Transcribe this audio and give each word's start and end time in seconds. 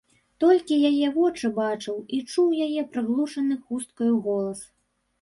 Толькі 0.43 0.77
яе 0.89 1.07
вочы 1.17 1.51
бачыў 1.59 2.01
і 2.19 2.23
чуў 2.31 2.51
яе 2.69 2.89
прыглушаны 2.97 3.63
хусткаю 3.65 4.13
голас. 4.29 4.69